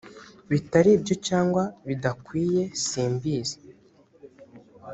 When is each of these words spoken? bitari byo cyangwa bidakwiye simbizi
bitari 0.51 0.91
byo 1.03 1.15
cyangwa 1.27 1.63
bidakwiye 1.87 2.63
simbizi 2.89 3.59